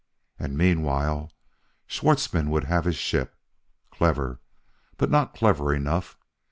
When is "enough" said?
5.75-6.17